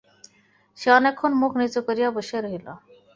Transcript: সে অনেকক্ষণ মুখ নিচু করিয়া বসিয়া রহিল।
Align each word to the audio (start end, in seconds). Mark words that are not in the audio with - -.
সে 0.77 0.87
অনেকক্ষণ 0.97 1.31
মুখ 1.41 1.51
নিচু 1.59 1.79
করিয়া 1.87 2.09
বসিয়া 2.11 2.39
রহিল। 2.41 2.67